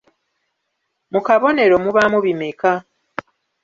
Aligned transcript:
Mu 1.11 1.19
kabonero 1.27 1.75
mubaamu 1.83 2.19
bimeka? 2.25 2.71